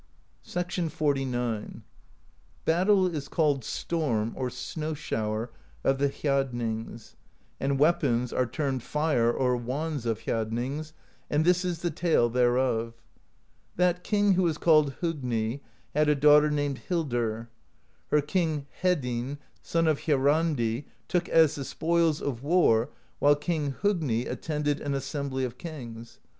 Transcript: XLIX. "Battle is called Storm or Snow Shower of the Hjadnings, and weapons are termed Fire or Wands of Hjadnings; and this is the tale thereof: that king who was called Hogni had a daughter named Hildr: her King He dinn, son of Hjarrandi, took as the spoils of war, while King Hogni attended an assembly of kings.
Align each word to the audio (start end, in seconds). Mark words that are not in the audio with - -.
XLIX. 0.43 1.83
"Battle 2.65 3.05
is 3.15 3.27
called 3.27 3.63
Storm 3.63 4.33
or 4.35 4.49
Snow 4.49 4.95
Shower 4.95 5.51
of 5.83 5.99
the 5.99 6.09
Hjadnings, 6.09 7.13
and 7.59 7.77
weapons 7.77 8.33
are 8.33 8.47
termed 8.47 8.81
Fire 8.81 9.31
or 9.31 9.55
Wands 9.55 10.07
of 10.07 10.21
Hjadnings; 10.21 10.93
and 11.29 11.45
this 11.45 11.63
is 11.63 11.83
the 11.83 11.91
tale 11.91 12.29
thereof: 12.29 12.95
that 13.75 14.03
king 14.03 14.33
who 14.33 14.41
was 14.41 14.57
called 14.57 14.95
Hogni 15.01 15.61
had 15.93 16.09
a 16.09 16.15
daughter 16.15 16.49
named 16.49 16.81
Hildr: 16.89 17.49
her 18.07 18.21
King 18.21 18.65
He 18.81 18.95
dinn, 18.95 19.37
son 19.61 19.87
of 19.87 19.99
Hjarrandi, 19.99 20.85
took 21.07 21.29
as 21.29 21.53
the 21.53 21.63
spoils 21.63 22.23
of 22.23 22.41
war, 22.41 22.89
while 23.19 23.35
King 23.35 23.73
Hogni 23.83 24.25
attended 24.25 24.79
an 24.81 24.95
assembly 24.95 25.43
of 25.43 25.59
kings. 25.59 26.17